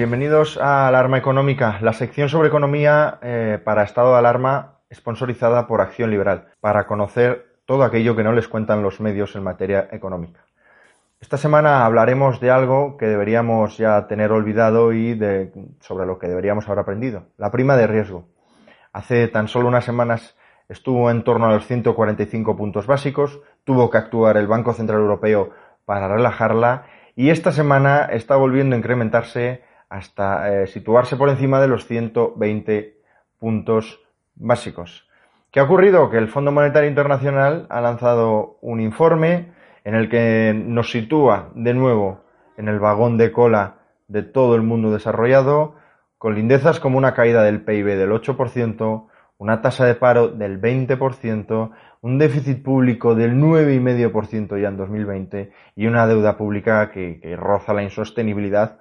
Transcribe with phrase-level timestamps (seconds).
[0.00, 5.82] Bienvenidos a Alarma Económica, la sección sobre economía eh, para estado de alarma sponsorizada por
[5.82, 10.46] Acción Liberal, para conocer todo aquello que no les cuentan los medios en materia económica.
[11.20, 16.28] Esta semana hablaremos de algo que deberíamos ya tener olvidado y de, sobre lo que
[16.28, 18.24] deberíamos haber aprendido, la prima de riesgo.
[18.94, 20.34] Hace tan solo unas semanas
[20.70, 25.50] estuvo en torno a los 145 puntos básicos, tuvo que actuar el Banco Central Europeo
[25.84, 31.68] para relajarla y esta semana está volviendo a incrementarse hasta eh, situarse por encima de
[31.68, 32.96] los 120
[33.38, 34.00] puntos
[34.36, 35.08] básicos.
[35.50, 36.10] ¿Qué ha ocurrido?
[36.10, 39.52] Que el Fondo Monetario Internacional ha lanzado un informe
[39.84, 42.22] en el que nos sitúa de nuevo
[42.56, 45.74] en el vagón de cola de todo el mundo desarrollado,
[46.18, 51.70] con lindezas como una caída del PIB del 8%, una tasa de paro del 20%,
[52.02, 57.72] un déficit público del 9,5% ya en 2020 y una deuda pública que, que roza
[57.72, 58.79] la insostenibilidad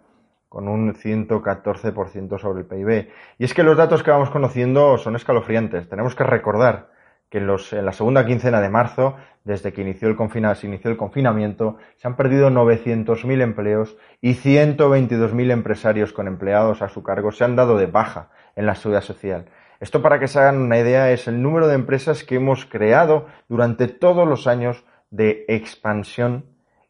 [0.50, 3.10] con un 114% sobre el PIB.
[3.38, 5.88] Y es que los datos que vamos conociendo son escalofriantes.
[5.88, 6.90] Tenemos que recordar
[7.30, 10.18] que en, los, en la segunda quincena de marzo, desde que inició el
[10.56, 16.90] se inició el confinamiento, se han perdido 900.000 empleos y 122.000 empresarios con empleados a
[16.90, 19.46] su cargo se han dado de baja en la seguridad social.
[19.80, 23.28] Esto, para que se hagan una idea, es el número de empresas que hemos creado
[23.48, 26.46] durante todos los años de expansión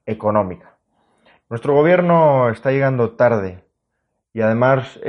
[0.06, 0.69] económica.
[1.50, 3.64] Nuestro gobierno está llegando tarde
[4.33, 5.00] y además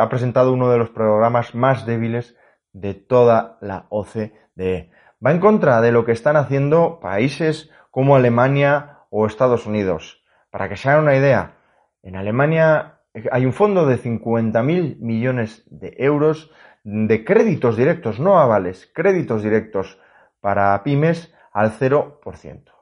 [0.00, 2.34] ha presentado uno de los programas más débiles
[2.72, 4.90] de toda la OCDE.
[5.24, 10.24] Va en contra de lo que están haciendo países como Alemania o Estados Unidos.
[10.50, 11.58] Para que se hagan una idea,
[12.02, 13.00] en Alemania
[13.30, 16.50] hay un fondo de 50.000 millones de euros
[16.82, 20.00] de créditos directos, no avales, créditos directos
[20.40, 22.73] para pymes al 0%.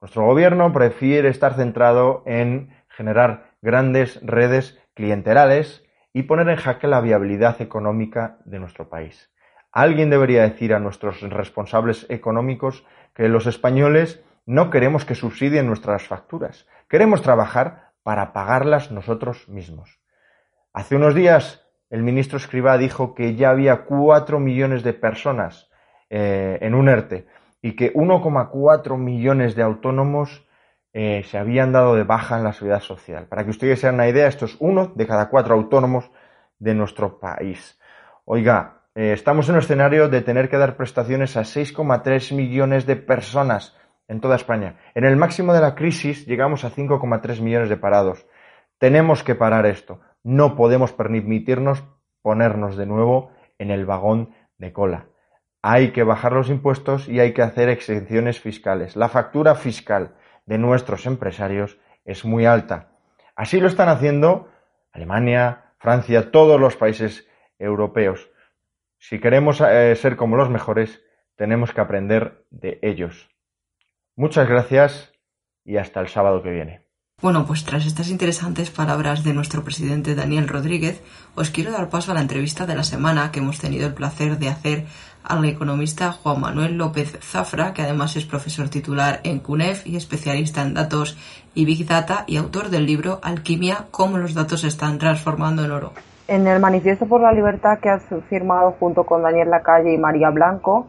[0.00, 7.00] Nuestro gobierno prefiere estar centrado en generar grandes redes clientelales y poner en jaque la
[7.00, 9.32] viabilidad económica de nuestro país.
[9.72, 16.06] Alguien debería decir a nuestros responsables económicos que los españoles no queremos que subsidien nuestras
[16.06, 20.00] facturas, queremos trabajar para pagarlas nosotros mismos.
[20.72, 25.68] Hace unos días el ministro Escribá dijo que ya había cuatro millones de personas
[26.08, 27.26] eh, en un ERTE
[27.60, 30.46] y que 1,4 millones de autónomos
[30.92, 33.26] eh, se habían dado de baja en la seguridad social.
[33.26, 36.10] Para que ustedes se hagan una idea, esto es uno de cada cuatro autónomos
[36.58, 37.78] de nuestro país.
[38.24, 42.96] Oiga, eh, estamos en un escenario de tener que dar prestaciones a 6,3 millones de
[42.96, 43.76] personas
[44.06, 44.76] en toda España.
[44.94, 48.26] En el máximo de la crisis llegamos a 5,3 millones de parados.
[48.78, 50.00] Tenemos que parar esto.
[50.22, 51.84] No podemos permitirnos
[52.22, 55.06] ponernos de nuevo en el vagón de cola
[55.70, 58.96] hay que bajar los impuestos y hay que hacer exenciones fiscales.
[58.96, 60.14] La factura fiscal
[60.46, 62.88] de nuestros empresarios es muy alta.
[63.36, 64.48] Así lo están haciendo
[64.92, 68.30] Alemania, Francia, todos los países europeos.
[68.96, 71.02] Si queremos eh, ser como los mejores,
[71.36, 73.28] tenemos que aprender de ellos.
[74.16, 75.12] Muchas gracias
[75.66, 76.88] y hasta el sábado que viene.
[77.20, 81.02] Bueno, pues tras estas interesantes palabras de nuestro presidente Daniel Rodríguez,
[81.34, 84.38] os quiero dar paso a la entrevista de la semana que hemos tenido el placer
[84.38, 84.86] de hacer
[85.28, 90.62] al economista Juan Manuel López Zafra, que además es profesor titular en CUNEF y especialista
[90.62, 91.16] en datos
[91.54, 95.70] y Big Data y autor del libro Alquimia, cómo los datos se están transformando en
[95.70, 95.92] oro.
[96.26, 100.30] En el Manifiesto por la Libertad que has firmado junto con Daniel Lacalle y María
[100.30, 100.88] Blanco,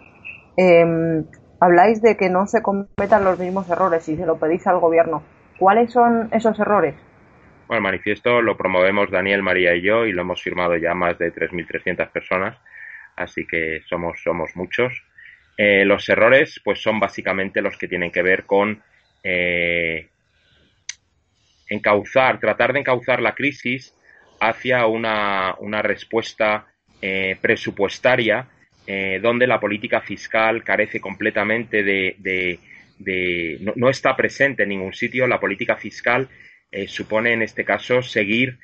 [0.58, 1.26] em,
[1.60, 5.24] habláis de que no se cometan los mismos errores y se lo pedís al gobierno.
[5.58, 6.96] ¿Cuáles son esos errores?
[7.68, 11.18] Bueno, el manifiesto lo promovemos Daniel, María y yo y lo hemos firmado ya más
[11.20, 12.58] de 3.300 personas,
[13.20, 14.94] así que somos, somos muchos.
[15.58, 18.82] Eh, los errores pues son básicamente los que tienen que ver con
[19.22, 20.08] eh,
[21.68, 23.94] encauzar, tratar de encauzar la crisis
[24.40, 26.68] hacia una, una respuesta
[27.02, 28.48] eh, presupuestaria
[29.22, 32.60] donde la política fiscal carece completamente de,
[33.76, 35.28] no, está presente en ningún sitio.
[35.28, 36.28] La política fiscal
[36.88, 38.58] supone en este caso seguir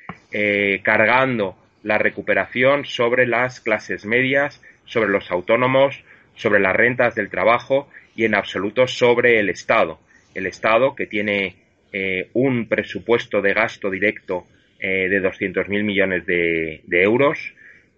[0.82, 6.02] cargando la recuperación sobre las clases medias, sobre los autónomos,
[6.34, 10.00] sobre las rentas del trabajo y en absoluto sobre el Estado.
[10.34, 11.54] el Estado, que tiene
[11.92, 14.46] eh, un presupuesto de gasto directo
[14.80, 17.38] eh, de 200.000 millones de, euros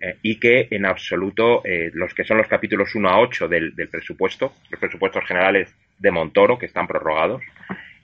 [0.00, 1.62] eh, y que en absoluto
[1.94, 6.58] los que son los capítulos 1 a 8 del, presupuesto, los presupuestos generales de Montoro,
[6.58, 7.42] que están prorrogados,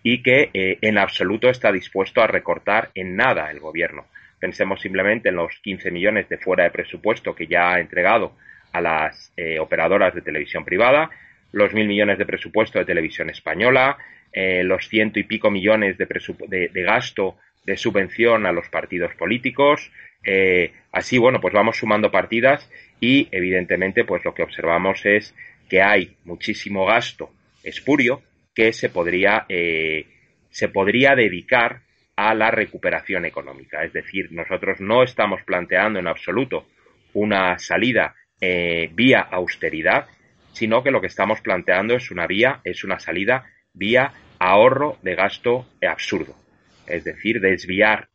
[0.03, 4.07] y que en absoluto está dispuesto a recortar en nada el gobierno.
[4.45, 8.37] Pensemos simplemente en los 15 millones de fuera de presupuesto que ya ha entregado
[8.73, 11.09] a las operadoras de televisión privada,
[11.53, 13.97] los mil millones de presupuesto de televisión española,
[14.37, 19.93] eh, los ciento y pico millones de, gasto de subvención a los partidos políticos.
[20.25, 22.69] Eh, así, bueno, pues vamos sumando partidas
[23.01, 25.35] y, evidentemente, pues lo que observamos es
[25.71, 27.31] que hay muchísimo gasto
[27.63, 28.23] espurio
[28.55, 30.07] que se podría, eh,
[30.51, 31.84] se podría dedicar
[32.17, 33.85] a la recuperación económica.
[33.85, 36.67] Es decir, nosotros no estamos planteando en absoluto
[37.13, 40.07] una salida vía austeridad,
[40.53, 45.15] sino que lo que estamos planteando es una vía, es una salida vía ahorro de
[45.15, 46.37] gasto absurdo.
[46.87, 48.09] Es decir, desviar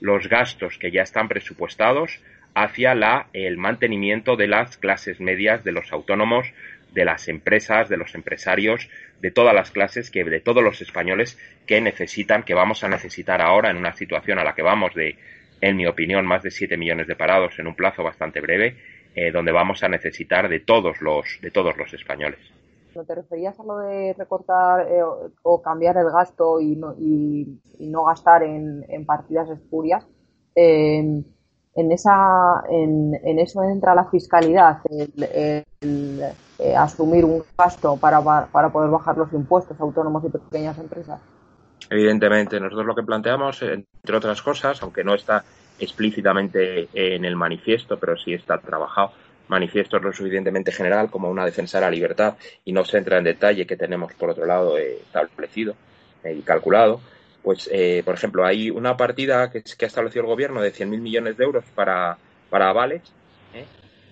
[0.00, 2.20] los gastos que ya están presupuestados
[2.54, 2.92] hacia
[3.32, 6.52] el mantenimiento de las clases medias, de los autónomos,
[6.92, 8.88] de las empresas, de los empresarios,
[9.20, 13.42] de todas las clases, que, de todos los españoles que necesitan, que vamos a necesitar
[13.42, 15.16] ahora en una situación a la que vamos de,
[15.60, 18.76] en mi opinión, más de 7 millones de parados en un plazo bastante breve,
[19.14, 22.40] eh, donde vamos a necesitar de todos los, de todos los españoles.
[23.06, 25.02] Te referías a lo de recortar eh,
[25.42, 30.04] o, cambiar el gasto y no, y, no gastar en, partidas espurias,
[31.78, 36.22] en, esa, en, eso entra la fiscalidad, el,
[36.58, 41.20] eh, asumir un gasto para, para poder bajar los impuestos autónomos y pequeñas empresas.
[41.88, 45.44] Evidentemente, nosotros lo que planteamos, entre otras cosas, aunque no está
[45.78, 49.12] explícitamente en el manifiesto, pero sí está trabajado,
[49.48, 52.34] manifiesto lo suficientemente general como una defensa de la libertad
[52.64, 55.74] y no se entra en detalle que tenemos por otro lado eh, establecido
[56.24, 57.00] eh, y calculado,
[57.48, 61.00] pues eh, por ejemplo hay una partida que, que, ha establecido el gobierno de 100.000
[61.00, 62.18] millones de euros para,
[62.50, 63.00] para avales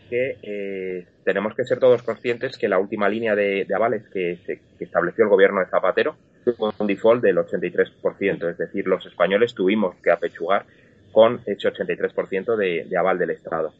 [0.08, 5.24] que tenemos que ser todos conscientes que la última línea de, avales que, que, estableció
[5.24, 6.16] el gobierno de Zapatero
[6.46, 10.64] tuvo un default del 83%, es decir, los españoles tuvimos que apechugar
[11.12, 13.74] con ese 83% de, de aval del Estado.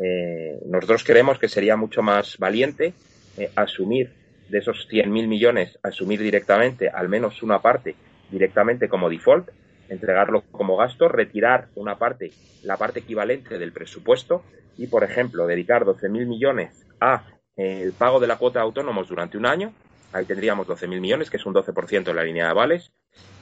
[0.00, 2.94] Eh, nosotros creemos que sería mucho más valiente
[3.36, 4.12] eh, asumir
[4.48, 7.96] de esos 100.000 millones, asumir directamente al menos una parte
[8.30, 9.48] directamente como default,
[9.88, 12.32] entregarlo como gasto, retirar una parte,
[12.62, 14.44] la parte equivalente del presupuesto
[14.78, 17.24] y, por ejemplo, dedicar 12.000 millones a
[17.56, 19.72] eh, el pago de la cuota de autónomos durante un año,
[20.12, 22.92] ahí tendríamos 12.000 millones, que es un 12% de la línea de avales,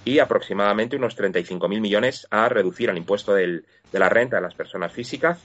[0.04, 3.62] y aproximadamente unos 35.000 millones a reducir el impuesto de
[3.92, 5.38] la renta de las personas físicas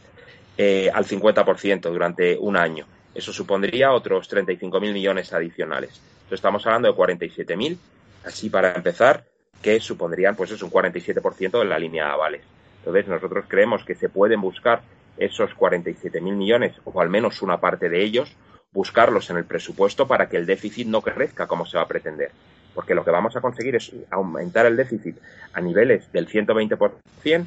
[0.57, 2.86] eh, al 50% durante un año.
[3.13, 6.01] Eso supondría otros 35.000 millones adicionales.
[6.13, 7.78] Entonces estamos hablando de 47.000,
[8.25, 9.25] así para empezar,
[9.63, 12.42] que supondrían pues es un 47% de la línea de avales.
[12.80, 14.81] Entonces nosotros creemos que se pueden buscar
[15.18, 18.36] esos 47.000 millones o al menos una parte de ellos,
[18.74, 22.31] buscarlos en el presupuesto para que el déficit no crezca como se va a pretender.
[22.75, 25.18] Porque lo que vamos a conseguir es aumentar el déficit
[25.54, 27.45] a niveles del 120%,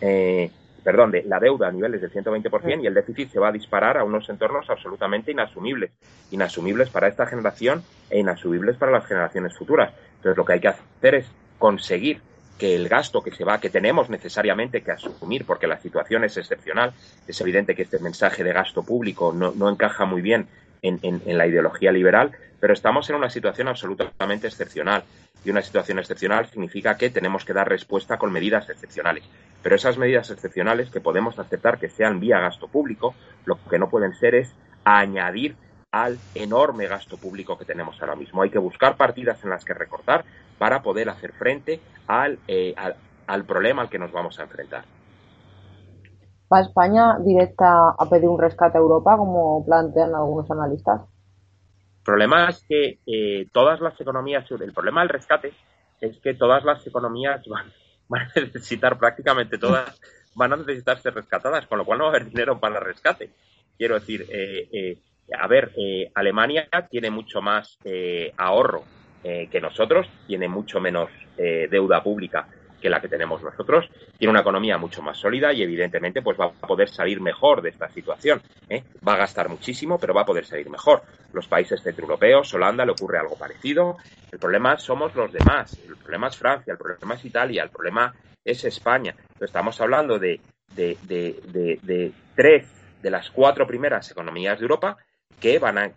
[0.00, 0.50] eh,
[0.84, 3.98] perdón, de la deuda a niveles del 120% y el déficit se va a disparar
[3.98, 5.90] a unos entornos absolutamente inasumibles,
[6.30, 9.92] inasumibles para esta generación e inasumibles para las generaciones futuras.
[10.16, 11.26] Entonces, lo que hay que hacer es
[11.58, 12.20] conseguir
[12.58, 16.36] que el gasto que se va, que tenemos necesariamente que asumir, porque la situación es
[16.36, 16.92] excepcional,
[17.26, 20.48] es evidente que este mensaje de gasto público no, encaja muy bien
[20.82, 25.04] en, en, la ideología liberal, pero estamos en una situación absolutamente excepcional.
[25.44, 29.22] Y una situación excepcional significa que tenemos que dar respuesta con medidas excepcionales.
[29.62, 33.88] Pero esas medidas excepcionales que podemos aceptar que sean vía gasto público, lo que no
[33.88, 34.52] pueden ser es
[34.82, 35.54] añadir
[35.92, 38.42] al enorme gasto público que tenemos ahora mismo.
[38.42, 40.24] Hay que buscar partidas en las que recortar
[40.58, 42.74] para poder hacer frente al, eh,
[43.26, 44.84] al, problema al que nos vamos a enfrentar.
[46.52, 51.02] ¿Va España directa a pedir un rescate a Europa, como plantean algunos analistas?
[51.98, 55.52] El problema es que eh, todas las economías, el problema del rescate
[56.00, 57.66] es que todas las economías van,
[58.08, 60.00] van a necesitar prácticamente todas,
[60.34, 62.84] van a necesitar ser rescatadas, con lo cual no va a haber dinero para el
[62.84, 63.30] rescate.
[63.76, 64.98] Quiero decir, eh, eh,
[65.38, 65.72] a ver,
[66.14, 67.78] Alemania tiene mucho más
[68.38, 68.84] ahorro
[69.22, 72.46] que nosotros, tiene mucho menos deuda pública
[72.80, 76.46] que la que tenemos nosotros, tiene una economía mucho más sólida y evidentemente pues va
[76.46, 78.40] a poder salir mejor de esta situación.
[78.68, 78.84] ¿eh?
[79.06, 81.02] Va a gastar muchísimo, pero va a poder salir mejor.
[81.32, 83.96] Los países centroeuropeos, Holanda, le ocurre algo parecido.
[84.30, 85.78] El problema somos los demás.
[85.86, 89.14] El problema es Francia, el problema es Italia, el problema es España.
[89.40, 90.40] Estamos hablando de,
[90.74, 92.66] de, de, de, tres
[93.02, 94.96] de las cuatro primeras economías de Europa
[95.40, 95.92] que van, a,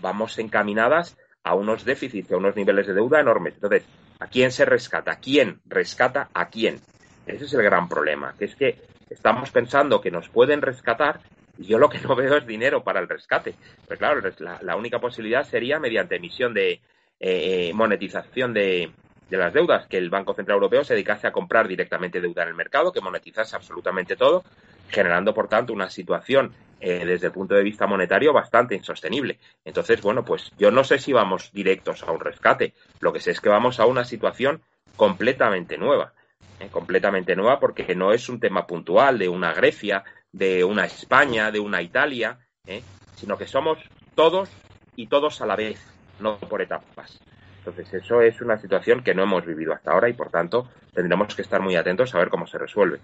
[0.00, 1.16] vamos encaminadas
[1.48, 3.54] a unos déficits, a unos niveles de deuda enormes.
[3.54, 3.84] Entonces,
[4.20, 5.16] ¿a quién se rescata?
[5.16, 6.78] ¿Quién rescata a quién?
[7.26, 8.76] Ese es el gran problema, que es que
[9.08, 11.20] estamos pensando que nos pueden rescatar
[11.56, 13.54] y yo lo que no veo es dinero para el rescate.
[13.86, 14.20] Pues claro,
[14.60, 16.80] la, única posibilidad sería mediante emisión de eh,
[17.20, 18.92] eh, monetización de,
[19.30, 22.50] de las deudas, que el Banco Central Europeo se dedicase a comprar directamente deuda en
[22.50, 24.44] el mercado, que monetizase absolutamente todo,
[24.90, 29.38] generando, por tanto, una situación eh, desde el punto de vista monetario bastante insostenible.
[29.64, 32.74] Entonces, bueno, pues yo no sé si vamos directos a un rescate.
[33.00, 34.62] Lo que sé es que vamos a una situación
[34.96, 36.12] completamente nueva.
[36.60, 41.50] Eh, completamente nueva porque no es un tema puntual de una Grecia, de una España,
[41.50, 42.82] de una Italia, eh,
[43.14, 43.78] sino que somos
[44.14, 44.48] todos
[44.96, 45.80] y todos a la vez,
[46.18, 47.20] no por etapas.
[47.58, 51.34] Entonces, eso es una situación que no hemos vivido hasta ahora y, por tanto, tendremos
[51.34, 52.98] que estar muy atentos a ver cómo se resuelve.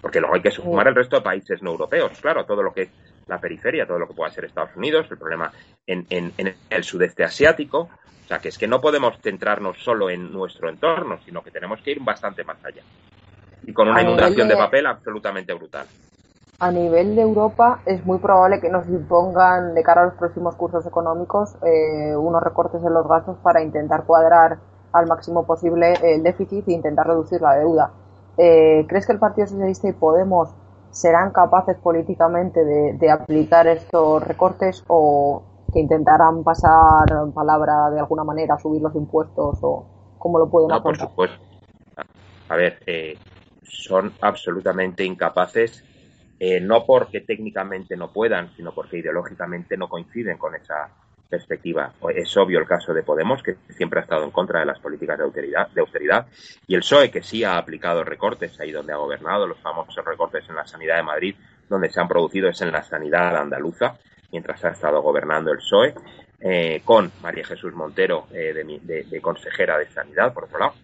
[0.00, 2.82] Porque luego hay que sumar el resto de países no europeos, claro, todo lo que
[2.82, 2.90] es
[3.26, 5.50] la periferia, todo lo que pueda ser Estados Unidos, el problema
[5.86, 6.06] en,
[6.70, 7.88] el sudeste asiático.
[8.24, 11.80] O sea, que es que no podemos centrarnos solo en nuestro entorno, sino que tenemos
[11.80, 12.82] que ir bastante más allá.
[13.64, 15.86] Y con una inundación de papel absolutamente brutal
[16.58, 20.54] a nivel de Europa es muy probable que nos impongan de cara a los próximos
[20.54, 24.58] cursos económicos eh, unos recortes en los gastos para intentar cuadrar
[24.92, 27.90] al máximo posible el déficit e intentar reducir la deuda.
[28.38, 30.50] Eh, ¿Crees que el Partido Socialista y Podemos
[30.90, 38.58] serán capaces políticamente de, aplicar estos recortes o que intentarán pasar palabra de alguna manera,
[38.58, 39.86] subir los impuestos o
[40.18, 41.36] cómo lo pueden no, por supuesto.
[42.48, 43.18] A ver, eh,
[43.62, 45.84] son absolutamente incapaces
[46.38, 50.90] eh, no porque técnicamente no puedan, sino porque ideológicamente no coinciden con esa
[51.28, 51.92] perspectiva.
[52.14, 55.18] Es obvio el caso de Podemos, que siempre ha estado en contra de las políticas
[55.18, 56.26] de austeridad, de austeridad,
[56.66, 60.44] y el PSOE, que sí ha aplicado recortes ahí donde ha gobernado, los famosos recortes
[60.48, 61.36] en la sanidad de Madrid,
[61.68, 63.96] donde se han producido es en la sanidad andaluza,
[64.30, 65.94] mientras ha estado gobernando el PSOE,
[66.40, 68.52] eh, con María Jesús Montero eh,
[68.82, 70.74] de, consejera de Sanidad, por otro lado.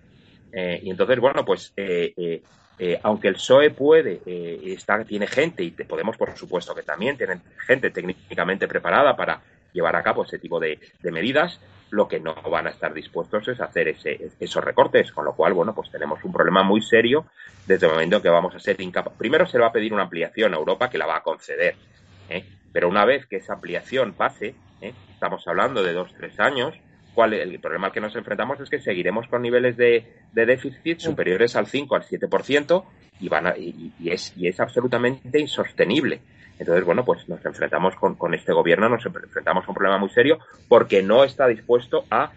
[0.52, 1.72] y entonces, bueno, pues
[2.84, 7.40] eh, aunque el PSOE puede, eh, tiene gente, y Podemos por supuesto que también tienen
[7.64, 9.40] gente técnicamente preparada para
[9.72, 11.60] llevar a cabo ese tipo de, medidas,
[11.90, 15.52] lo que no van a estar dispuestos es hacer ese, esos recortes, con lo cual,
[15.52, 17.26] bueno, pues tenemos un problema muy serio
[17.66, 19.18] desde el momento en que vamos a ser incapaces.
[19.18, 21.76] Primero se le va a pedir una ampliación a Europa que la va a conceder,
[22.28, 22.44] ¿eh?
[22.72, 26.74] pero una vez que esa ampliación pase, estamos hablando de dos, tres años,
[27.16, 31.66] el problema al que nos enfrentamos es que seguiremos con niveles de, déficit superiores al
[31.66, 32.84] 5, al 7%
[33.20, 36.20] y, van y, es, y es absolutamente insostenible.
[36.58, 40.10] Entonces, bueno, pues nos enfrentamos con, con este gobierno, nos enfrentamos a un problema muy
[40.10, 42.32] serio porque no está dispuesto a,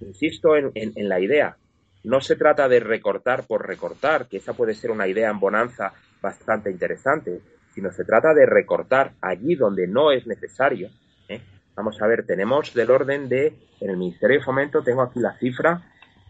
[0.00, 1.56] insisto en, en, la idea,
[2.02, 5.92] no se trata de recortar por recortar, que esa puede ser una idea en bonanza
[6.20, 7.40] bastante interesante,
[7.74, 10.90] sino se trata de recortar allí donde no es necesario,
[11.28, 11.40] ¿eh?
[11.76, 15.36] Vamos a ver, tenemos del orden de, en el Ministerio de Fomento, tengo aquí la
[15.38, 15.82] cifra,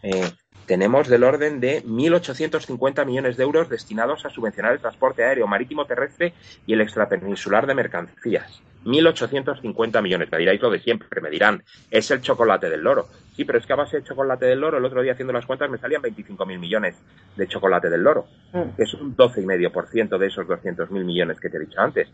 [0.03, 0.29] eh,
[0.67, 5.85] tenemos del orden de 1.850 millones de euros destinados a subvencionar el transporte aéreo, marítimo,
[5.85, 6.33] terrestre
[6.67, 8.61] y el extrapeninsular de mercancías.
[8.85, 10.29] 1.850 millones.
[10.31, 13.07] Me diráis lo de siempre, me dirán, es el chocolate del loro.
[13.35, 15.45] Sí, pero es que a base de chocolate del loro, el otro día haciendo las
[15.45, 16.95] cuentas me salían 25.000 millones
[17.35, 18.75] de chocolate del loro, mm.
[18.75, 22.09] que es un 12,5% de esos 200.000 millones que te he dicho antes.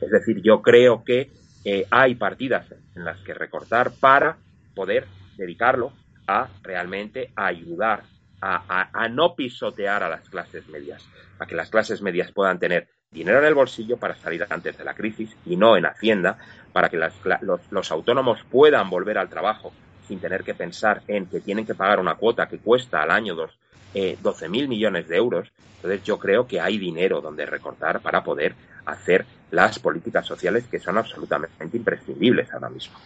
[0.00, 1.30] Es decir, yo creo que
[1.64, 2.66] eh, hay partidas
[2.96, 4.36] en las que recortar para
[4.74, 5.06] poder
[5.36, 5.92] dedicarlo
[6.26, 8.04] a realmente ayudar
[8.42, 11.06] a, no pisotear a las clases medias,
[11.38, 14.84] a que las clases medias puedan tener dinero en el bolsillo para salir antes de
[14.84, 16.38] la crisis y no en Hacienda,
[16.72, 19.72] para que los, autónomos puedan volver al trabajo
[20.08, 23.34] sin tener que pensar en que tienen que pagar una cuota que cuesta al año
[23.34, 23.56] dos,
[23.94, 25.52] eh, 12.000 millones de euros.
[25.76, 28.54] Entonces yo creo que hay dinero donde recortar para poder
[28.86, 32.98] hacer las políticas sociales que son absolutamente imprescindibles ahora mismo.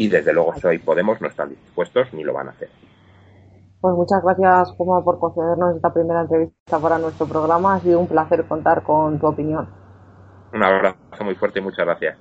[0.00, 2.70] Y desde luego hoy Podemos no están dispuestos ni lo van a hacer.
[3.82, 7.74] Pues muchas gracias, Juan, por concedernos esta primera entrevista para nuestro programa.
[7.74, 9.68] Ha sido un placer contar con tu opinión.
[10.54, 12.16] Un abrazo muy fuerte y muchas gracias.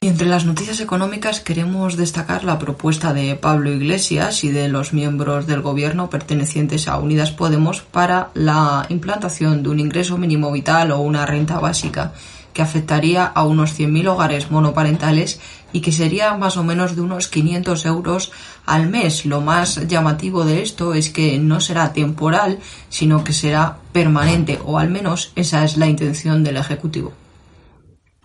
[0.00, 4.92] Y entre las noticias económicas queremos destacar la propuesta de Pablo Iglesias y de los
[4.92, 10.92] miembros del gobierno pertenecientes a Unidas Podemos para la implantación de un ingreso mínimo vital
[10.92, 12.12] o una renta básica
[12.52, 15.40] que afectaría a unos 100.000 hogares monoparentales
[15.72, 18.32] y que sería más o menos de unos 500 euros
[18.66, 19.24] al mes.
[19.26, 24.78] Lo más llamativo de esto es que no será temporal, sino que será permanente, o
[24.78, 27.12] al menos esa es la intención del Ejecutivo.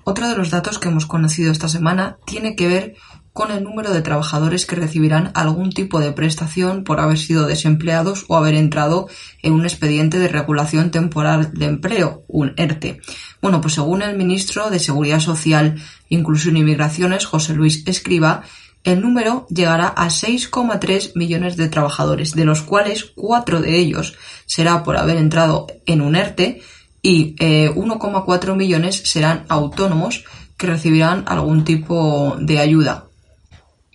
[0.03, 2.95] Otro de los datos que hemos conocido esta semana tiene que ver
[3.37, 8.25] con el número de trabajadores que recibirán algún tipo de prestación por haber sido desempleados
[8.27, 9.09] o haber entrado
[9.43, 12.99] en un expediente de regulación temporal de empleo, un ERTE.
[13.39, 15.75] Bueno, pues según el ministro de Seguridad Social,
[16.09, 18.41] Inclusión y Migraciones, José Luis Escriba,
[18.83, 24.15] El número llegará a 6,3 millones de trabajadores, de los cuales 4 de ellos
[24.47, 26.63] será por haber entrado en un ERTE
[27.03, 30.25] y 1,4 eh, millones serán autónomos
[30.57, 33.06] que recibirán algún tipo de ayuda.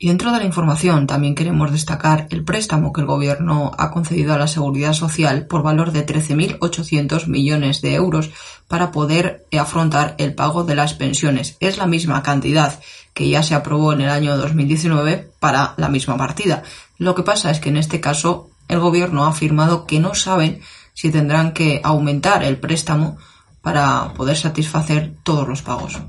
[0.02, 4.34] Y dentro de la información también queremos destacar el préstamo que el Gobierno ha concedido
[4.34, 8.30] a la Seguridad Social por valor de 13.800 millones de euros
[8.66, 11.56] para poder afrontar el pago de las pensiones.
[11.60, 12.80] Es la misma cantidad
[13.14, 16.64] que ya se aprobó en el año 2019 para la misma partida.
[16.98, 20.62] Lo que pasa es que en este caso el Gobierno ha afirmado que no saben
[20.94, 23.18] si tendrán que aumentar el préstamo
[23.60, 26.00] para poder satisfacer todos los pagos.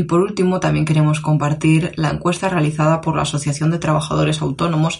[0.00, 4.98] Y por último, también queremos compartir la encuesta realizada por la Asociación de Trabajadores Autónomos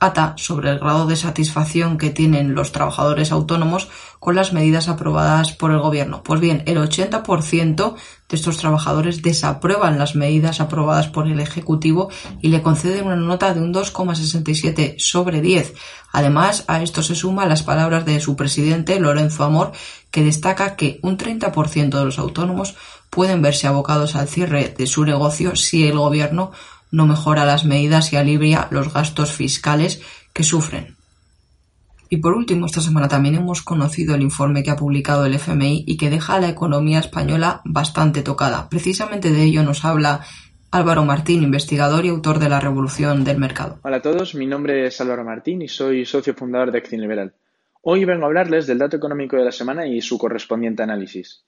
[0.00, 3.88] ATA sobre el grado de satisfacción que tienen los trabajadores autónomos
[4.18, 6.24] con las medidas aprobadas por el Gobierno.
[6.24, 7.94] Pues bien, el 80%
[8.28, 13.54] de estos trabajadores desaprueban las medidas aprobadas por el Ejecutivo y le conceden una nota
[13.54, 15.74] de un 2,67 sobre 10.
[16.12, 19.70] Además, a esto se suman las palabras de su presidente, Lorenzo Amor,
[20.10, 22.74] que destaca que un 30% de los autónomos
[23.10, 26.52] pueden verse abocados al cierre de su negocio si el Gobierno
[26.90, 30.00] no mejora las medidas y alivia los gastos fiscales
[30.32, 30.96] que sufren.
[32.08, 35.84] Y por último, esta semana también hemos conocido el informe que ha publicado el FMI
[35.86, 38.68] y que deja a la economía española bastante tocada.
[38.68, 40.22] Precisamente de ello nos habla
[40.72, 43.78] Álvaro Martín, investigador y autor de La Revolución del Mercado.
[43.82, 47.32] Hola a todos, mi nombre es Álvaro Martín y soy socio fundador de Acción Liberal.
[47.82, 51.44] Hoy vengo a hablarles del dato económico de la semana y su correspondiente análisis.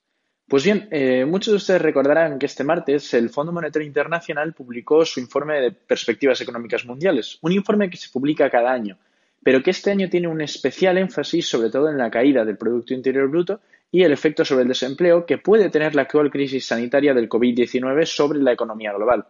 [0.52, 5.02] Pues bien, eh, muchos de ustedes recordarán que este martes el Fondo Monetario Internacional publicó
[5.02, 8.98] su informe de perspectivas económicas mundiales, un informe que se publica cada año,
[9.42, 12.92] pero que este año tiene un especial énfasis sobre todo en la caída del Producto
[12.92, 17.14] Interior Bruto y el efecto sobre el desempleo que puede tener la actual crisis sanitaria
[17.14, 19.24] del COVID-19 sobre la economía global.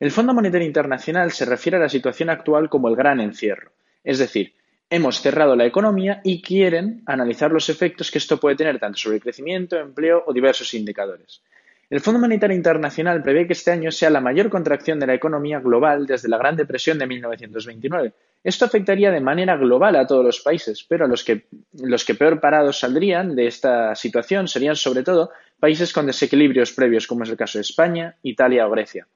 [0.00, 3.70] El Fondo Monetario Internacional se refiere a la situación actual como el gran encierro,
[4.02, 4.54] es decir,
[4.90, 9.16] hemos cerrado la economía y quieren analizar los efectos que esto puede tener tanto sobre
[9.16, 11.42] el crecimiento, empleo o diversos indicadores.
[11.88, 15.58] El Fondo Monetario Internacional prevé que este año sea la mayor contracción de la economía
[15.58, 18.12] global desde la Gran Depresión de 1929.
[18.44, 22.40] Esto afectaría de manera global a todos los países, pero los que, los que peor
[22.40, 27.36] parados saldrían de esta situación serían sobre todo países con desequilibrios previos, como es el
[27.36, 29.08] caso de España, Italia o Grecia.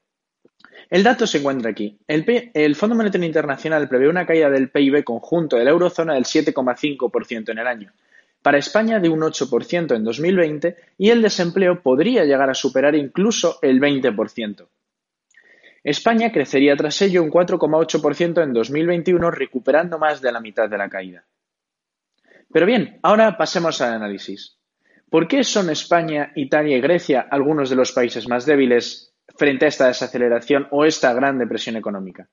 [0.90, 1.98] El dato se encuentra aquí.
[2.07, 7.50] El, Fondo Monetario Internacional prevé una caída del PIB conjunto de la eurozona del 7,5%
[7.50, 7.92] en el año.
[8.42, 13.59] Para España de un 8% en 2020 y el desempleo podría llegar a superar incluso
[13.62, 14.66] el 20%.
[15.83, 20.88] España crecería tras ello un 4,8% en 2021, recuperando más de la mitad de la
[20.88, 21.24] caída.
[22.53, 24.59] Pero bien, ahora pasemos al análisis.
[25.11, 29.68] ¿Por qué son España, Italia y Grecia algunos de los países más débiles frente a
[29.68, 32.28] esta desaceleración o esta gran depresión económica?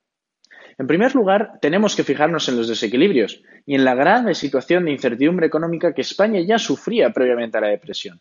[0.78, 4.92] En primer lugar, tenemos que fijarnos en los desequilibrios y en la grave situación de
[4.92, 8.20] incertidumbre económica que España ya sufría previamente a la depresión.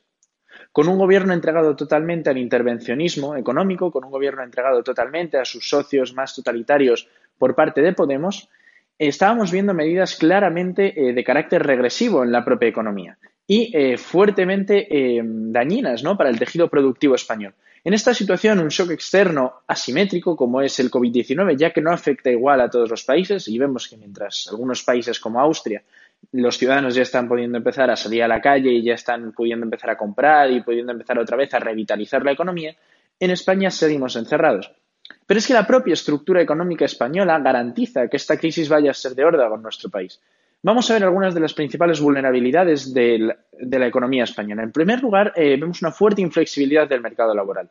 [0.72, 5.68] Con un gobierno entregado totalmente al intervencionismo económico, con un gobierno entregado totalmente a sus
[5.68, 7.08] socios más totalitarios
[7.38, 8.50] por parte de Podemos,
[8.98, 14.88] estábamos viendo medidas claramente eh, de carácter regresivo en la propia economía y eh, fuertemente
[14.90, 16.16] eh, dañinas ¿no?
[16.18, 17.54] para el tejido productivo español.
[17.84, 22.30] En esta situación, un shock externo asimétrico como es el COVID-19, ya que no afecta
[22.30, 25.82] igual a todos los países, y vemos que mientras algunos países como Austria,
[26.34, 29.66] los ciudadanos ya están pudiendo empezar a salir a la calle y ya están pudiendo
[29.66, 32.76] empezar a comprar y pudiendo empezar otra vez a revitalizar la economía,
[33.20, 34.72] en España seguimos encerrados.
[35.26, 39.16] Pero es que la propia estructura económica española garantiza que esta crisis vaya a ser
[39.16, 40.20] de órdago en nuestro país.
[40.64, 44.62] Vamos a ver algunas de las principales vulnerabilidades de la, economía española.
[44.62, 47.70] En primer lugar, eh, vemos una fuerte inflexibilidad del mercado laboral.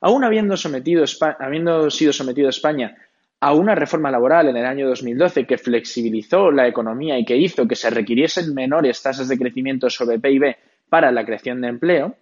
[0.00, 2.96] Aún habiendo, sido sometido España
[3.40, 7.66] a una reforma laboral en el año 2012 que flexibilizó la economía y que hizo
[7.66, 10.56] que se requiriesen menores tasas de crecimiento sobre PIB
[10.88, 12.16] para la creación de empleo,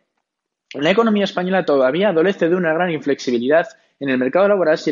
[0.75, 3.67] la economía española todavía adolece de una gran inflexibilidad
[3.99, 4.91] en el mercado laboral si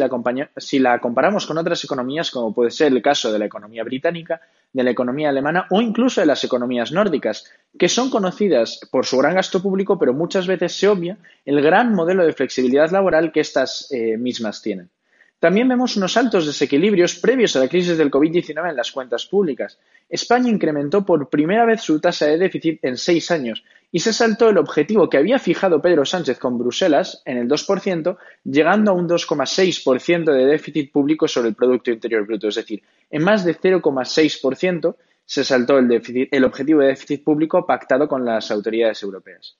[0.78, 4.40] la, comparamos con otras economías, como puede ser el caso de la economía británica,
[4.72, 7.44] de la economía alemana o incluso de las economías nórdicas,
[7.78, 11.94] que son conocidas por su gran gasto público, pero muchas veces se obvia el gran
[11.94, 14.90] modelo de flexibilidad laboral que estas eh, mismas tienen.
[15.38, 19.78] También vemos unos altos desequilibrios previos a la crisis del COVID-19 en las cuentas públicas.
[20.08, 23.62] España incrementó por primera vez su tasa de déficit en seis años
[23.94, 28.16] y se saltó el objetivo que había fijado Pedro Sánchez con Bruselas en el 2%,
[28.42, 32.48] llegando a un 2,6% de déficit público sobre el Producto Interior Bruto.
[32.48, 38.24] Es decir, en más de 0,6% se saltó el, objetivo de déficit público pactado con
[38.24, 39.58] las autoridades europeas.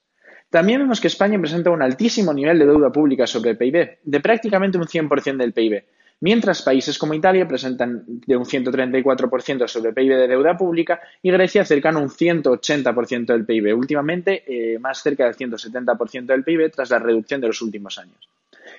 [0.49, 4.19] También vemos que España presenta un altísimo nivel de deuda pública sobre el PIB, de
[4.19, 5.81] prácticamente un 100% del PIB,
[6.21, 11.65] mientras países como Italia presentan de un 134% sobre PIB de deuda pública y Grecia
[11.65, 16.99] cercano un 180% del PIB, últimamente eh, más cerca del 170% del PIB tras la
[16.99, 18.29] reducción de los últimos años.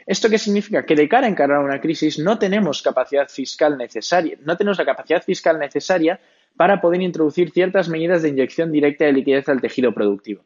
[0.06, 0.84] ¿Esto qué significa?
[0.84, 4.84] Que de cara a encarar una crisis no tenemos capacidad fiscal necesaria, no tenemos la
[4.84, 6.20] capacidad fiscal necesaria
[6.56, 10.42] para poder introducir ciertas medidas de inyección directa de liquidez al tejido productivo.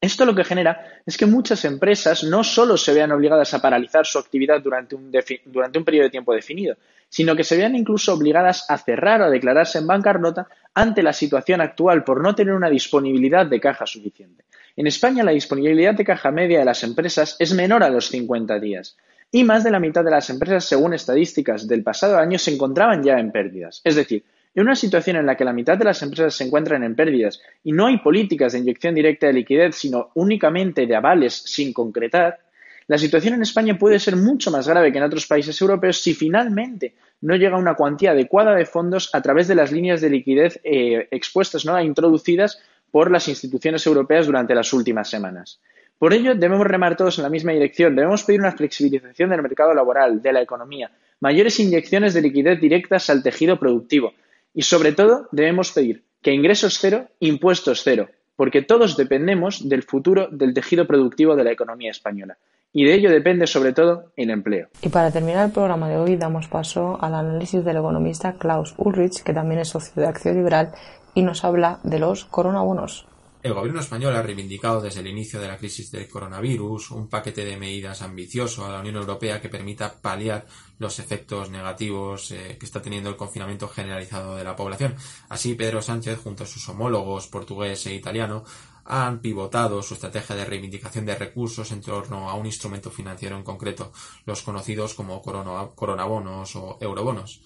[0.00, 4.04] Esto lo que genera es que muchas empresas no solo se vean obligadas a paralizar
[4.04, 6.76] su actividad durante un, periodo de tiempo definido,
[7.08, 11.12] sino que se vean incluso obligadas a cerrar o a declararse en bancarrota ante la
[11.12, 14.44] situación actual por no tener una disponibilidad de caja suficiente.
[14.76, 18.58] En España la disponibilidad de caja media de las empresas es menor a los 50
[18.58, 18.96] días
[19.34, 23.02] y más de la mitad de las empresas, según estadísticas del pasado año, se encontraban
[23.02, 23.80] ya en pérdidas.
[23.82, 24.22] Es decir,
[24.54, 27.40] en una situación en la que la mitad de las empresas se encuentran en pérdidas
[27.62, 32.38] y no hay políticas de inyección directa de liquidez, sino únicamente de avales sin concretar,
[32.86, 36.12] la situación en España puede ser mucho más grave que en otros países europeos si
[36.12, 40.60] finalmente no llega una cuantía adecuada de fondos a través de las líneas de liquidez
[40.64, 41.80] eh, expuestas, ¿no?
[41.80, 45.60] introducidas por las instituciones europeas durante las últimas semanas.
[45.98, 47.96] Por ello, debemos remar todos en la misma dirección.
[47.96, 50.90] Debemos pedir una flexibilización del mercado laboral, de la economía,
[51.20, 54.12] mayores inyecciones de liquidez directas al tejido productivo,
[54.54, 60.28] y sobre todo debemos pedir que ingresos cero, impuestos cero, porque todos dependemos del futuro
[60.30, 62.38] del tejido productivo de la economía española.
[62.72, 64.68] Y de ello depende sobre todo el empleo.
[64.82, 69.22] Y para terminar el programa de hoy damos paso al análisis del economista Klaus Ulrich,
[69.22, 70.72] que también es socio de Acción Liberal,
[71.14, 73.06] y nos habla de los coronabonos.
[73.44, 77.44] El gobierno español ha reivindicado desde el inicio de la crisis del coronavirus un paquete
[77.44, 80.46] de medidas ambicioso a la Unión Europea que permita paliar
[80.78, 84.96] los efectos negativos eh, que está teniendo el confinamiento generalizado de la población.
[85.28, 88.44] Así, Pedro Sánchez, junto a sus homólogos portugués e italiano,
[88.84, 93.42] han pivotado su estrategia de reivindicación de recursos en torno a un instrumento financiero en
[93.42, 93.92] concreto,
[94.26, 97.40] los conocidos como coronabonos o eurobonos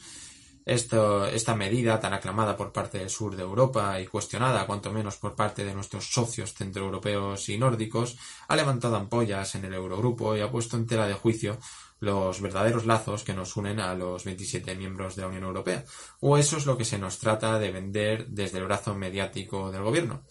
[0.68, 5.34] esta medida tan aclamada por parte del sur de Europa y cuestionada cuanto menos por
[5.34, 10.50] parte de nuestros socios centroeuropeos y nórdicos ha levantado ampollas en el Eurogrupo y ha
[10.50, 11.58] puesto en tela de juicio
[12.00, 15.84] los verdaderos lazos que nos unen a los 27 miembros de la Unión Europea.
[16.20, 19.82] O eso es lo que se nos trata de vender desde el brazo mediático del
[19.82, 20.24] gobierno.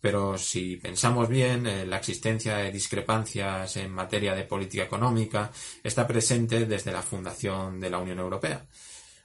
[0.00, 5.52] Pero si pensamos bien, eh, la existencia de discrepancias en materia de política económica
[5.84, 8.66] está presente desde la fundación de la Unión Europea.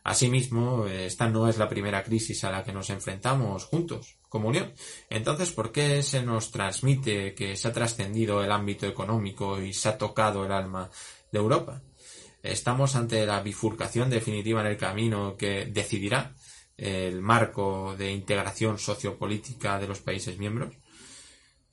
[0.04, 4.72] Asimismo, esta no es la primera crisis a la que nos enfrentamos juntos, como Unión.
[5.10, 9.90] Entonces, ¿por qué se nos transmite que se ha trascendido el ámbito económico y se
[9.90, 10.90] ha tocado el alma
[11.32, 11.82] de Europa?
[12.42, 16.34] Estamos ante la bifurcación definitiva en el camino que decidirá
[16.78, 20.76] el marco de integración sociopolítica de los países miembros.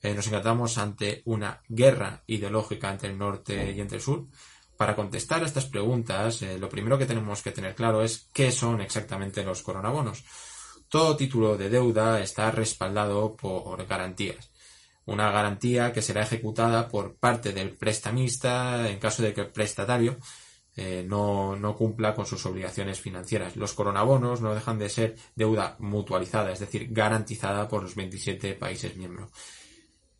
[0.01, 4.27] Eh, nos encontramos ante una guerra ideológica entre el norte y entre el sur
[4.77, 8.51] para contestar a estas preguntas, eh, lo primero que tenemos que tener claro es qué
[8.51, 10.23] son exactamente los coronabonos.
[10.89, 14.51] Todo título de deuda está respaldado por garantías.
[15.05, 20.17] Una garantía que será ejecutada por parte del prestamista en caso de que el prestatario
[20.75, 23.55] eh, no, no, cumpla con sus obligaciones financieras.
[23.55, 28.97] Los coronabonos no dejan de ser deuda mutualizada, es decir, garantizada por los 27 países
[28.97, 29.29] miembros.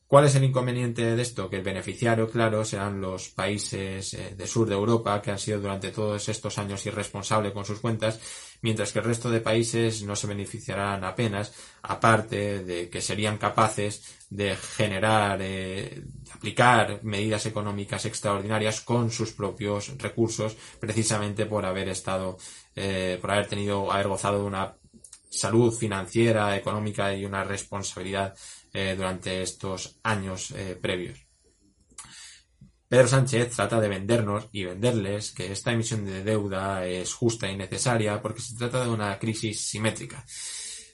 [0.08, 1.50] ¿Cuál es el inconveniente de esto?
[1.50, 5.60] Que el beneficiario, claro, serán los países eh, del sur de Europa, que han sido
[5.60, 8.20] durante todos estos años irresponsables con sus cuentas,
[8.62, 14.16] mientras que el resto de países no se beneficiarán apenas, aparte de que serían capaces
[14.30, 22.38] de generar, eh, aplicar medidas económicas extraordinarias con sus propios recursos, precisamente por haber estado,
[22.76, 24.76] eh, por haber tenido, haber gozado de una
[25.30, 28.36] salud financiera, económica y una responsabilidad
[28.74, 31.25] eh, durante estos años previos.
[32.88, 37.58] Pedro Sánchez trata de vendernos y venderles que esta emisión de deuda es justa y
[37.58, 40.24] necesaria porque se trata de una crisis simétrica.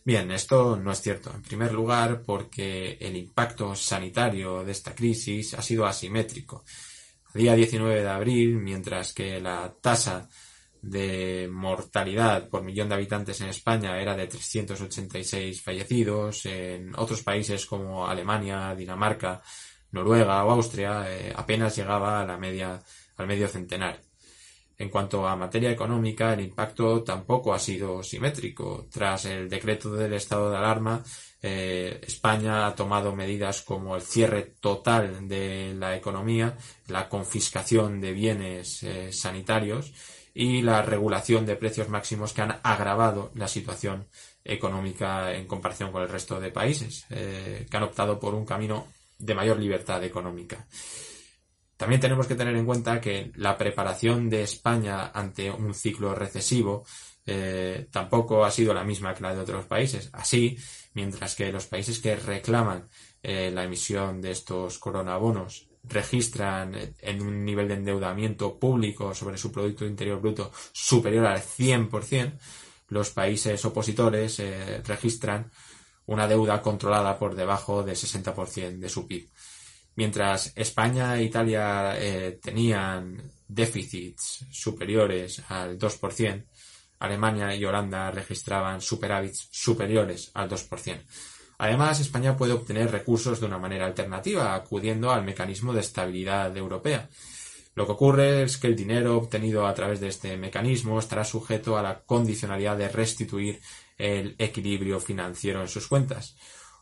[0.04, 1.32] Bien, esto no es cierto.
[1.34, 6.63] En primer lugar, porque el impacto sanitario de esta crisis ha sido asimétrico.
[7.36, 10.27] El día 19 de abril, mientras que la tasa
[10.82, 16.45] de mortalidad por millón de habitantes en España era de 386 fallecidos.
[16.47, 19.41] En otros países como Alemania, Dinamarca,
[19.91, 22.82] Noruega o Austria eh, apenas llegaba a la media,
[23.17, 23.99] al medio centenar.
[24.77, 28.88] En cuanto a materia económica, el impacto tampoco ha sido simétrico.
[28.91, 31.04] Tras el decreto del estado de alarma,
[31.41, 38.13] eh, España ha tomado medidas como el cierre total de la economía, la confiscación de
[38.13, 39.93] bienes eh, sanitarios
[40.34, 44.08] y la regulación de precios máximos que han agravado la situación
[44.43, 48.88] económica en comparación con el resto de países, que han optado por un camino
[49.21, 50.67] de mayor libertad económica.
[51.77, 56.84] También tenemos que tener en cuenta que la preparación de España ante un ciclo recesivo
[57.25, 60.10] eh, tampoco ha sido la misma que la de otros países.
[60.13, 60.57] Así,
[60.93, 62.88] mientras que los países que reclaman
[63.23, 69.51] eh, la emisión de estos coronabonos registran en un nivel de endeudamiento público sobre su
[69.51, 72.38] Producto Interior Bruto superior al 100%,
[72.89, 75.49] los países opositores eh, registran
[76.12, 79.30] una deuda controlada por debajo del 60% de su PIB.
[79.95, 86.45] Mientras España e Italia eh, tenían déficits superiores al 2%,
[87.00, 91.02] Alemania y Holanda registraban superávits superiores al 2%.
[91.60, 97.08] Además, España puede obtener recursos de una manera alternativa, acudiendo al mecanismo de estabilidad europea.
[97.74, 101.78] Lo que ocurre es que el dinero obtenido a través de este mecanismo estará sujeto
[101.78, 103.62] a la condicionalidad de restituir
[104.01, 106.35] el equilibrio financiero en sus cuentas.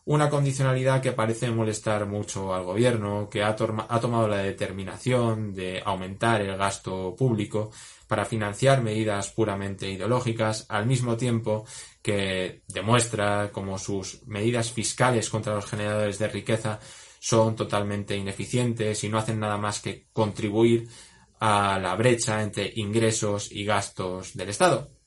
[0.05, 6.41] Una condicionalidad que parece molestar mucho al gobierno, que ha, tomado la determinación de aumentar
[6.41, 7.71] el gasto público
[8.07, 11.65] para financiar medidas puramente ideológicas, al mismo tiempo
[12.01, 16.79] que demuestra cómo sus medidas fiscales contra los generadores de riqueza
[17.19, 20.87] son totalmente ineficientes y no hacen nada más que contribuir
[21.39, 24.98] a la brecha entre ingresos y gastos del Estado.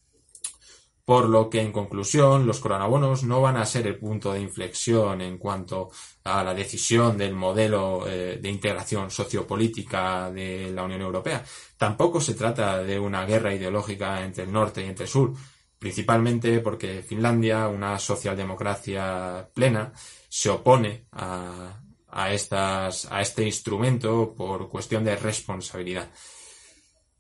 [1.05, 5.21] Por lo que, en conclusión, los coronabonos no van a ser el punto de inflexión
[5.21, 5.91] en cuanto
[6.23, 11.45] a la decisión del modelo eh, de integración sociopolítica de la Unión Europea.
[11.77, 15.33] Tampoco se trata de una guerra ideológica entre el norte y entre el sur,
[15.77, 19.93] principalmente porque Finlandia, una socialdemocracia plena,
[20.29, 26.09] se opone a, estas, a este instrumento por cuestión de responsabilidad.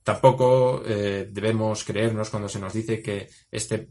[0.02, 3.90] Tampoco eh, debemos creernos cuando se nos dice que este,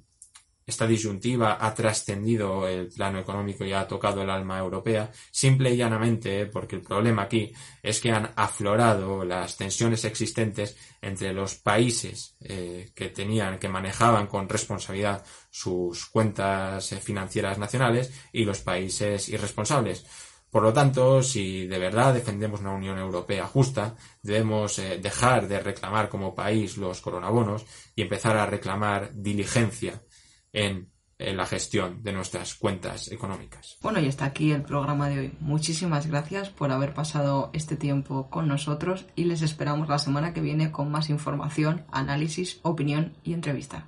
[0.66, 5.78] esta disyuntiva ha trascendido el plano económico y ha tocado el alma europea, simple y
[5.78, 12.36] llanamente porque el problema aquí es que han aflorado las tensiones existentes entre los países
[12.42, 19.30] eh, que tenían, que manejaban con responsabilidad sus cuentas eh, financieras nacionales y los países
[19.30, 20.06] irresponsables.
[20.52, 25.62] Por lo tanto, si de verdad defendemos una Unión Europea justa, debemos eh, dejar de
[25.62, 30.04] reclamar como país los coronabonos y empezar a reclamar diligencia
[30.52, 33.78] en, en, la gestión de nuestras cuentas económicas.
[33.82, 35.34] Bueno, y está aquí el programa de hoy.
[35.40, 40.42] Muchísimas gracias por haber pasado este tiempo con nosotros y les esperamos la semana que
[40.42, 43.88] viene con más información, análisis, opinión y entrevista.